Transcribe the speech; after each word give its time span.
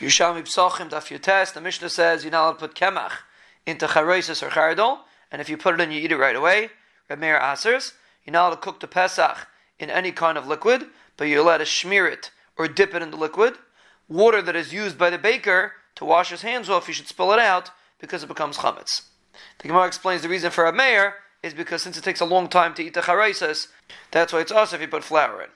Yerushalmi 0.00 0.42
Pesachim 0.42 0.88
Daf 0.88 1.14
Yotes, 1.14 1.52
the 1.52 1.60
Mishnah 1.60 1.90
says 1.90 2.24
you're 2.24 2.32
not 2.32 2.44
allowed 2.44 2.52
to 2.52 2.68
put 2.68 2.74
kemach 2.74 3.12
into 3.66 3.86
charesis 3.86 4.42
or 4.42 4.48
chardol, 4.48 5.00
and 5.30 5.42
if 5.42 5.50
you 5.50 5.58
put 5.58 5.74
it 5.74 5.80
in, 5.82 5.90
you 5.90 6.00
eat 6.00 6.10
it 6.10 6.16
right 6.16 6.34
away. 6.34 6.70
Reb 7.10 7.18
Meir 7.18 7.38
Asers, 7.38 7.92
you're 8.24 8.32
not 8.32 8.46
allowed 8.46 8.54
to 8.54 8.60
cook 8.62 8.80
the 8.80 8.86
Pesach 8.86 9.46
in 9.78 9.90
any 9.90 10.10
kind 10.10 10.38
of 10.38 10.46
liquid, 10.46 10.86
but 11.18 11.26
you're 11.26 11.42
allowed 11.42 11.58
to 11.58 11.66
smear 11.66 12.06
it 12.06 12.30
or 12.56 12.66
dip 12.66 12.94
it 12.94 13.02
in 13.02 13.10
the 13.10 13.18
liquid. 13.18 13.56
Water 14.08 14.40
that 14.40 14.56
is 14.56 14.72
used 14.72 14.96
by 14.96 15.10
the 15.10 15.18
baker 15.18 15.74
to 15.96 16.06
wash 16.06 16.30
his 16.30 16.40
hands 16.40 16.70
off, 16.70 16.88
you 16.88 16.94
should 16.94 17.06
spill 17.06 17.32
it 17.34 17.38
out 17.38 17.70
because 17.98 18.22
it 18.22 18.28
becomes 18.28 18.56
chametz. 18.56 19.02
The 19.58 19.68
Gemara 19.68 19.86
explains 19.86 20.22
the 20.22 20.30
reason 20.30 20.50
for 20.50 20.70
Meir 20.72 21.16
is 21.42 21.52
because 21.52 21.82
since 21.82 21.98
it 21.98 22.04
takes 22.04 22.20
a 22.20 22.24
long 22.24 22.48
time 22.48 22.72
to 22.74 22.82
eat 22.82 22.94
the 22.94 23.02
charesis, 23.02 23.66
that's 24.12 24.32
why 24.32 24.40
it's 24.40 24.50
us 24.50 24.72
if 24.72 24.80
you 24.80 24.88
put 24.88 25.04
flour 25.04 25.42
in. 25.42 25.50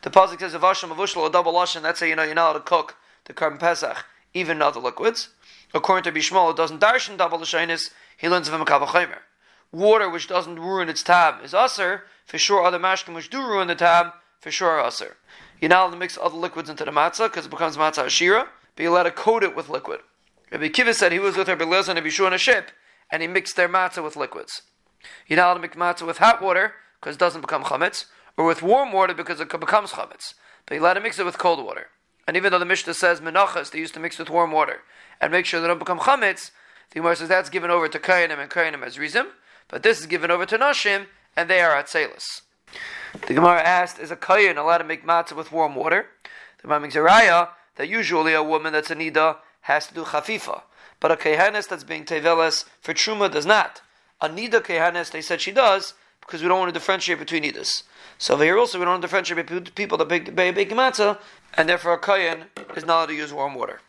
The 0.00 0.10
pasuk 0.10 0.40
says, 0.40 0.54
"Avasham 0.54 0.88
avushlo 0.94 1.26
a 1.26 1.30
double 1.30 1.52
lashon." 1.52 1.82
That's 1.82 2.00
how 2.00 2.06
you 2.06 2.16
know 2.16 2.22
you're 2.22 2.34
not 2.34 2.52
allowed 2.52 2.52
to 2.54 2.60
cook 2.60 2.96
the 3.30 3.40
korban 3.40 3.60
pesach, 3.60 4.04
even 4.34 4.56
in 4.58 4.62
other 4.62 4.80
liquids. 4.80 5.28
According 5.72 6.12
to 6.12 6.18
Bishmol, 6.18 6.50
it 6.50 6.56
doesn't 6.56 6.80
darshan 6.80 7.16
double 7.16 7.38
the 7.38 7.44
l'shainis. 7.44 7.90
He 8.16 8.28
learns 8.28 8.48
of 8.48 8.54
a 8.54 8.64
makavachimer. 8.64 9.18
Water 9.72 10.10
which 10.10 10.26
doesn't 10.26 10.58
ruin 10.58 10.88
its 10.88 11.02
tab 11.02 11.44
is 11.44 11.54
usher. 11.54 12.02
For 12.26 12.38
sure, 12.38 12.64
other 12.64 12.78
mashkim 12.78 13.14
which 13.14 13.30
do 13.30 13.40
ruin 13.40 13.68
the 13.68 13.76
tab, 13.76 14.12
for 14.40 14.50
sure 14.50 14.70
are 14.70 14.80
usher. 14.80 15.16
You're 15.60 15.68
not 15.68 15.82
allowed 15.82 15.90
to 15.92 15.96
mix 15.98 16.18
other 16.20 16.36
liquids 16.36 16.68
into 16.68 16.84
the 16.84 16.90
matzah 16.90 17.28
because 17.28 17.46
it 17.46 17.50
becomes 17.50 17.76
matzah 17.76 18.06
ashira, 18.06 18.48
but 18.74 18.82
you're 18.82 18.92
allowed 18.92 19.04
to 19.04 19.12
coat 19.12 19.44
it 19.44 19.54
with 19.54 19.68
liquid. 19.68 20.00
Rabbi 20.50 20.68
Kiva 20.68 20.92
said 20.92 21.12
he 21.12 21.18
was 21.20 21.36
with 21.36 21.48
Rabbi 21.48 21.64
Lezer 21.64 21.90
and 21.90 22.04
Rabbi 22.04 22.24
on 22.24 22.32
a 22.32 22.38
ship, 22.38 22.72
and 23.12 23.22
he 23.22 23.28
mixed 23.28 23.54
their 23.54 23.68
matzah 23.68 24.02
with 24.02 24.16
liquids. 24.16 24.62
You're 25.28 25.36
not 25.36 25.46
allowed 25.46 25.54
to 25.54 25.60
mix 25.60 25.76
matzah 25.76 26.06
with 26.06 26.18
hot 26.18 26.42
water 26.42 26.74
because 27.00 27.14
it 27.14 27.20
doesn't 27.20 27.42
become 27.42 27.62
chametz, 27.62 28.06
or 28.36 28.44
with 28.44 28.62
warm 28.62 28.92
water 28.92 29.14
because 29.14 29.40
it 29.40 29.48
becomes 29.48 29.92
chametz. 29.92 30.34
But 30.66 30.74
you're 30.74 30.82
allowed 30.82 30.94
to 30.94 31.00
mix 31.00 31.18
it 31.18 31.24
with 31.24 31.38
cold 31.38 31.64
water. 31.64 31.88
And 32.30 32.36
even 32.36 32.52
though 32.52 32.60
the 32.60 32.64
Mishnah 32.64 32.94
says 32.94 33.20
menachas, 33.20 33.72
they 33.72 33.80
used 33.80 33.92
to 33.94 33.98
mix 33.98 34.16
with 34.16 34.30
warm 34.30 34.52
water 34.52 34.82
and 35.20 35.32
make 35.32 35.46
sure 35.46 35.60
they 35.60 35.66
don't 35.66 35.80
become 35.80 35.98
chametz, 35.98 36.52
the 36.90 37.00
Gemara 37.00 37.16
says 37.16 37.28
that's 37.28 37.50
given 37.50 37.72
over 37.72 37.88
to 37.88 37.98
kayanim 37.98 38.38
and 38.38 38.48
kayanim 38.48 38.84
as 38.84 39.00
rizim, 39.00 39.30
but 39.66 39.82
this 39.82 39.98
is 39.98 40.06
given 40.06 40.30
over 40.30 40.46
to 40.46 40.56
nashim, 40.56 41.06
and 41.36 41.50
they 41.50 41.60
are 41.60 41.74
atzelis. 41.74 42.42
The 43.26 43.34
Gemara 43.34 43.60
asked, 43.62 43.98
is 43.98 44.12
a 44.12 44.16
kayan 44.16 44.58
allowed 44.58 44.78
to 44.78 44.84
make 44.84 45.04
matzah 45.04 45.34
with 45.34 45.50
warm 45.50 45.74
water? 45.74 46.06
The 46.58 46.62
Gemara 46.68 46.78
makes 46.78 46.94
a 46.94 46.98
raya 46.98 47.48
that 47.74 47.88
usually 47.88 48.32
a 48.32 48.44
woman 48.44 48.74
that's 48.74 48.92
a 48.92 48.94
nida 48.94 49.38
has 49.62 49.88
to 49.88 49.94
do 49.94 50.04
chafifa, 50.04 50.62
but 51.00 51.10
a 51.10 51.16
kehanis 51.16 51.66
that's 51.66 51.82
being 51.82 52.04
teveles 52.04 52.64
for 52.80 52.94
truma 52.94 53.28
does 53.28 53.44
not. 53.44 53.82
A 54.20 54.28
nida 54.28 54.60
kehanis, 54.60 55.10
they 55.10 55.20
said 55.20 55.40
she 55.40 55.50
does, 55.50 55.94
because 56.20 56.42
we 56.42 56.48
don't 56.48 56.58
want 56.58 56.68
to 56.68 56.78
differentiate 56.78 57.18
between 57.18 57.42
nidas. 57.42 57.82
So 58.18 58.36
here 58.36 58.58
also 58.58 58.78
we 58.78 58.84
don't 58.84 58.92
want 58.94 59.02
to 59.02 59.08
differentiate 59.08 59.46
between 59.46 59.64
people 59.74 59.98
that 59.98 60.08
bake, 60.08 60.34
bake, 60.34 60.70
matzah, 60.70 61.18
and 61.54 61.68
therefore 61.68 61.94
a 61.94 61.98
kayan 61.98 62.44
is 62.76 62.84
not 62.84 62.98
allowed 62.98 63.06
to 63.06 63.14
use 63.14 63.32
warm 63.32 63.54
water. 63.54 63.80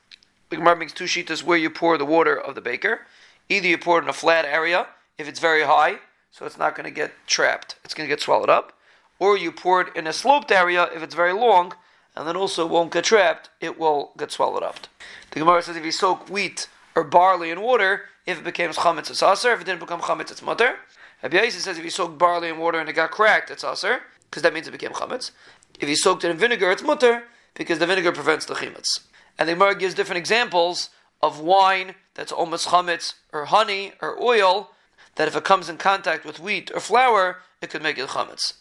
The 0.49 0.57
Gemara 0.57 0.75
makes 0.75 0.93
two 0.93 1.05
sheetas 1.05 1.43
where 1.43 1.57
you 1.57 1.69
pour 1.69 1.97
the 1.97 2.05
water 2.05 2.39
of 2.39 2.55
the 2.55 2.61
baker. 2.61 3.01
Either 3.49 3.67
you 3.67 3.77
pour 3.77 3.99
it 3.99 4.03
in 4.03 4.09
a 4.09 4.13
flat 4.13 4.45
area, 4.45 4.87
if 5.17 5.27
it's 5.27 5.39
very 5.39 5.63
high, 5.63 5.99
so 6.31 6.45
it's 6.45 6.57
not 6.57 6.75
going 6.75 6.85
to 6.85 6.91
get 6.91 7.11
trapped, 7.27 7.75
it's 7.83 7.93
going 7.93 8.07
to 8.07 8.13
get 8.13 8.21
swallowed 8.21 8.49
up, 8.49 8.73
or 9.19 9.37
you 9.37 9.51
pour 9.51 9.81
it 9.81 9.95
in 9.95 10.07
a 10.07 10.13
sloped 10.13 10.51
area 10.51 10.89
if 10.95 11.03
it's 11.03 11.15
very 11.15 11.33
long, 11.33 11.73
and 12.15 12.27
then 12.27 12.35
also 12.35 12.65
won't 12.65 12.91
get 12.91 13.03
trapped, 13.03 13.49
it 13.59 13.79
will 13.79 14.11
get 14.17 14.31
swallowed 14.31 14.63
up. 14.63 14.87
The 15.31 15.39
Gemara 15.39 15.61
says 15.61 15.75
if 15.77 15.85
you 15.85 15.91
soak 15.91 16.29
wheat 16.29 16.67
or 16.95 17.03
barley 17.03 17.49
in 17.49 17.61
water, 17.61 18.09
if 18.25 18.39
it 18.39 18.43
becomes 18.43 18.77
chametz, 18.77 19.09
it's 19.09 19.23
aser. 19.23 19.53
If 19.53 19.61
it 19.61 19.65
didn't 19.65 19.79
become 19.79 20.01
chametz, 20.01 20.31
it's 20.31 20.41
mutter. 20.41 20.75
Rabbi 21.23 21.37
Yossi 21.37 21.59
says 21.59 21.77
if 21.77 21.83
you 21.83 21.89
soak 21.89 22.17
barley 22.17 22.49
in 22.49 22.57
water 22.57 22.79
and 22.79 22.89
it 22.89 22.93
got 22.93 23.11
cracked, 23.11 23.51
it's 23.51 23.63
aser, 23.63 24.01
because 24.29 24.43
that 24.43 24.53
means 24.53 24.67
it 24.67 24.71
became 24.71 24.91
chametz. 24.91 25.31
If 25.79 25.87
you 25.87 25.95
soaked 25.95 26.23
it 26.23 26.31
in 26.31 26.37
vinegar, 26.37 26.71
it's 26.71 26.83
mutter, 26.83 27.23
because 27.53 27.79
the 27.79 27.85
vinegar 27.87 28.11
prevents 28.11 28.45
the 28.45 28.55
chametz. 28.55 29.01
And 29.37 29.47
the 29.47 29.53
Gemara 29.53 29.75
gives 29.75 29.93
different 29.93 30.17
examples 30.17 30.89
of 31.21 31.39
wine 31.39 31.95
that's 32.15 32.31
almost 32.31 32.69
chametz, 32.69 33.13
or 33.31 33.45
honey, 33.45 33.93
or 34.01 34.21
oil, 34.21 34.71
that 35.15 35.27
if 35.27 35.35
it 35.35 35.43
comes 35.43 35.69
in 35.69 35.77
contact 35.77 36.25
with 36.25 36.39
wheat 36.39 36.71
or 36.73 36.79
flour, 36.79 37.39
it 37.61 37.69
could 37.69 37.83
make 37.83 37.97
it 37.97 38.09
chametz. 38.09 38.53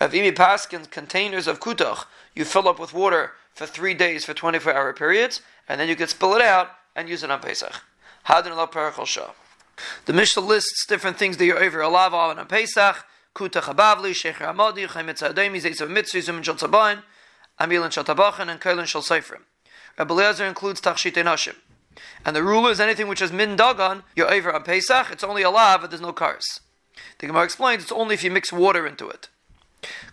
Rav 0.00 0.12
Imi 0.12 0.34
Paskin's 0.34 0.86
containers 0.86 1.46
of 1.46 1.60
kutach, 1.60 2.04
you 2.34 2.44
fill 2.44 2.68
up 2.68 2.78
with 2.78 2.94
water 2.94 3.32
for 3.52 3.66
three 3.66 3.94
days 3.94 4.24
for 4.24 4.34
24 4.34 4.72
hour 4.72 4.92
periods, 4.92 5.40
and 5.68 5.80
then 5.80 5.88
you 5.88 5.96
can 5.96 6.08
spill 6.08 6.34
it 6.34 6.42
out 6.42 6.70
and 6.94 7.08
use 7.08 7.22
it 7.22 7.30
on 7.30 7.40
Pesach. 7.40 7.82
Hadin 8.26 8.52
Allah 8.52 8.68
Parachal 8.68 9.06
Shah. 9.06 9.30
The 10.06 10.12
Mishnah 10.12 10.42
lists 10.42 10.86
different 10.86 11.18
things 11.18 11.36
that 11.36 11.44
you're 11.44 11.62
over 11.62 11.78
alav 11.80 12.12
on 12.12 12.38
on 12.38 12.46
Pesach, 12.46 13.04
kutach 13.34 13.74
abavli, 13.74 14.12
shecher 14.12 14.48
amadi, 14.48 14.86
chaymetz 14.86 15.22
ademi, 15.22 15.60
zeitzav 15.60 15.90
mitzvah, 15.90 16.18
zumin 16.18 16.42
shal 16.42 16.54
tzabayin, 16.54 17.02
amilin 17.60 17.92
shal 17.92 18.04
tabachin, 18.04 18.48
and 18.48 18.60
kailin 18.60 18.86
shal 18.86 19.02
seifrim. 19.02 19.42
Rabbi 19.98 20.14
Lezer 20.14 20.48
includes 20.48 20.80
tachshit 20.80 21.14
nashim. 21.14 21.56
And 22.24 22.36
the 22.36 22.42
rule 22.42 22.66
is 22.66 22.80
anything 22.80 23.08
which 23.08 23.22
is 23.22 23.32
min 23.32 23.56
dagan, 23.56 24.02
you're 24.14 24.32
over 24.32 24.52
on 24.52 24.62
Pesach, 24.62 25.10
it's 25.10 25.24
only 25.24 25.42
alav, 25.42 25.80
but 25.80 25.90
there's 25.90 26.02
no 26.02 26.12
cars. 26.12 26.60
The 27.18 27.26
Gemara 27.26 27.44
explains 27.44 27.82
it's 27.82 27.92
only 27.92 28.14
if 28.14 28.24
you 28.24 28.30
mix 28.30 28.52
water 28.52 28.86
into 28.86 29.08
it. 29.08 29.28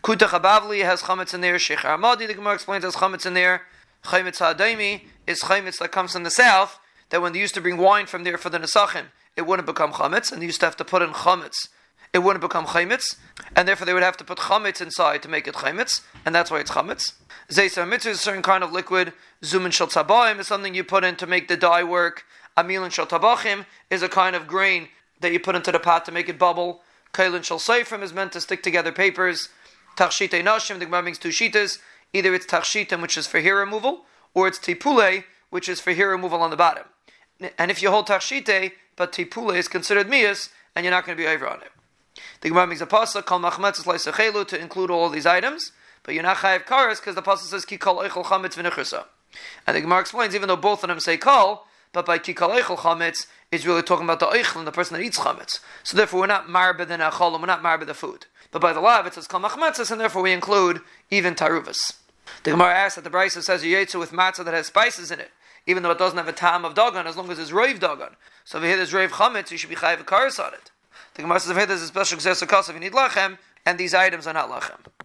Kuta 0.03 0.27
Chabavli 0.27 0.83
has 0.83 1.03
chametz 1.03 1.33
in 1.33 1.41
there. 1.41 1.55
Shecher 1.55 1.85
Amadi, 1.97 2.27
the 2.27 2.33
Gemara 2.33 2.55
explains, 2.55 2.83
has 2.83 2.95
chametz 2.95 3.25
in 3.25 3.33
there. 3.33 3.63
Hadaimi 4.05 5.01
is 5.25 5.41
chaymitz 5.41 5.79
that 5.79 5.91
comes 5.91 6.13
from 6.13 6.23
the 6.23 6.31
south. 6.31 6.79
That 7.09 7.21
when 7.21 7.33
they 7.33 7.39
used 7.39 7.53
to 7.55 7.61
bring 7.61 7.77
wine 7.77 8.05
from 8.05 8.23
there 8.23 8.37
for 8.37 8.49
the 8.49 8.59
Nesachim, 8.59 9.05
it 9.35 9.47
wouldn't 9.47 9.65
become 9.65 9.93
chametz, 9.93 10.31
and 10.31 10.41
they 10.41 10.45
used 10.45 10.59
to 10.59 10.65
have 10.65 10.77
to 10.77 10.85
put 10.85 11.01
in 11.01 11.09
chametz. 11.09 11.69
It 12.13 12.19
wouldn't 12.19 12.41
become 12.41 12.67
chaymitz, 12.67 13.15
and 13.55 13.67
therefore 13.67 13.85
they 13.85 13.93
would 13.93 14.03
have 14.03 14.17
to 14.17 14.23
put 14.23 14.37
chametz 14.37 14.81
inside 14.81 15.23
to 15.23 15.29
make 15.29 15.47
it 15.47 15.55
chaymitz, 15.55 16.01
and 16.25 16.35
that's 16.35 16.51
why 16.51 16.59
it's 16.59 16.71
chametz. 16.71 17.13
Zaysa 17.49 17.87
mitzvah 17.87 18.11
is 18.11 18.17
a 18.17 18.21
certain 18.21 18.43
kind 18.43 18.63
of 18.63 18.71
liquid. 18.71 19.13
Zumin 19.41 19.71
shel 19.71 19.87
tabaim 19.87 20.39
is 20.39 20.47
something 20.47 20.75
you 20.75 20.83
put 20.83 21.03
in 21.03 21.15
to 21.15 21.27
make 21.27 21.47
the 21.47 21.57
dye 21.57 21.83
work. 21.83 22.23
Amilin 22.55 22.91
shel 22.91 23.07
tabachim 23.07 23.65
is 23.89 24.03
a 24.03 24.09
kind 24.09 24.35
of 24.35 24.47
grain 24.47 24.89
that 25.21 25.31
you 25.31 25.39
put 25.39 25.55
into 25.55 25.71
the 25.71 25.79
pot 25.79 26.05
to 26.05 26.11
make 26.11 26.29
it 26.29 26.37
bubble. 26.37 26.81
Kailin 27.13 27.43
shel 27.43 27.59
seifrim 27.59 28.03
is 28.03 28.13
meant 28.13 28.31
to 28.33 28.41
stick 28.41 28.61
together 28.61 28.91
papers. 28.91 29.49
Tachshite 29.97 30.43
nashim, 30.43 30.79
the 30.79 30.85
Gemara 30.85 31.03
means 31.03 31.17
two 31.17 31.29
shitas. 31.29 31.79
Either 32.13 32.33
it's 32.33 32.45
tachshitim, 32.45 33.01
which 33.01 33.17
is 33.17 33.27
for 33.27 33.39
hair 33.41 33.55
removal, 33.55 34.05
or 34.33 34.47
it's 34.47 34.59
tipule, 34.59 35.23
which 35.49 35.67
is 35.67 35.79
for 35.79 35.93
hair 35.93 36.09
removal 36.09 36.41
on 36.41 36.51
the 36.51 36.55
bottom. 36.55 36.85
And 37.57 37.71
if 37.71 37.81
you 37.81 37.89
hold 37.89 38.07
tachshite, 38.07 38.71
but 38.95 39.11
tipule 39.11 39.55
is 39.55 39.67
considered 39.67 40.09
mias, 40.09 40.49
and 40.75 40.85
you're 40.85 40.91
not 40.91 41.05
going 41.05 41.17
to 41.17 41.23
be 41.23 41.27
over 41.27 41.47
on 41.47 41.61
it. 41.61 41.71
The 42.41 42.49
Gemara 42.49 42.67
makes 42.67 42.81
a 42.81 42.85
pasuk 42.85 43.25
called 43.25 43.43
machmetz 43.43 43.83
leisachelu 43.83 44.47
to 44.47 44.59
include 44.59 44.91
all 44.91 45.09
these 45.09 45.25
items, 45.25 45.71
but 46.03 46.13
you're 46.13 46.23
not 46.23 46.37
chayav 46.37 46.65
karas 46.65 46.97
because 46.97 47.15
the 47.15 47.21
pasuk 47.21 47.49
says 47.49 47.65
kikol 47.65 48.07
eichel 48.07 48.25
chametz 48.25 48.55
v'nechursa. 48.55 49.05
And 49.65 49.75
the 49.75 49.81
Gemara 49.81 50.01
explains 50.01 50.35
even 50.35 50.47
though 50.47 50.55
both 50.55 50.83
of 50.83 50.89
them 50.89 50.99
say 50.99 51.17
kol, 51.17 51.65
but 51.91 52.05
by 52.05 52.19
kikol 52.19 52.59
eichel 52.59 52.77
chametz 52.77 53.27
is 53.51 53.65
really 53.65 53.81
talking 53.81 54.05
about 54.05 54.19
the 54.19 54.27
eichel 54.27 54.57
and 54.57 54.67
the 54.67 54.71
person 54.71 54.97
that 54.97 55.03
eats 55.03 55.19
chametz. 55.19 55.59
So 55.83 55.97
therefore, 55.97 56.21
we're 56.21 56.27
not 56.27 56.47
marbe 56.47 56.87
the 56.87 56.97
nachol, 56.97 57.33
and 57.33 57.41
we're 57.41 57.47
not 57.47 57.63
marbe 57.63 57.85
the 57.85 57.93
food. 57.93 58.25
But 58.51 58.61
by 58.61 58.73
the 58.73 58.81
law, 58.81 59.03
it 59.03 59.13
says 59.13 59.27
kol 59.27 59.39
machmetzes, 59.39 59.91
and 59.91 59.99
therefore 59.99 60.21
we 60.21 60.31
include 60.31 60.81
even 61.09 61.35
taruvas. 61.35 61.93
The 62.43 62.51
Gemara 62.51 62.73
asks 62.73 62.95
that 62.95 63.03
the 63.03 63.09
Brisa 63.09 63.41
says 63.41 63.63
you 63.63 63.77
with 63.99 64.11
matzah 64.11 64.45
that 64.45 64.53
has 64.53 64.67
spices 64.67 65.11
in 65.11 65.19
it, 65.19 65.31
even 65.65 65.83
though 65.83 65.91
it 65.91 65.97
doesn't 65.97 66.17
have 66.17 66.27
a 66.27 66.33
tam 66.33 66.65
of 66.65 66.73
dagan, 66.73 67.05
as 67.05 67.17
long 67.17 67.29
as 67.31 67.39
it's 67.39 67.51
rave 67.51 67.79
dagan. 67.79 68.15
So 68.43 68.57
if 68.57 68.63
you 68.63 68.69
hear 68.69 68.77
there's 68.77 68.93
rave 68.93 69.11
chametz, 69.11 69.51
you 69.51 69.57
should 69.57 69.69
be 69.69 69.75
chayav 69.75 70.01
a 70.01 70.03
karas 70.03 70.43
on 70.43 70.53
it. 70.53 70.71
The 71.15 71.21
Gemara 71.21 71.39
says 71.39 71.55
if 71.55 71.67
there's 71.67 71.81
a 71.81 71.87
special 71.87 72.17
gzesa 72.17 72.69
if 72.69 72.73
you 72.73 72.79
need 72.79 72.93
lachem, 72.93 73.37
and 73.65 73.77
these 73.77 73.93
items 73.93 74.27
are 74.27 74.33
not 74.33 74.49
lachem. 74.49 74.79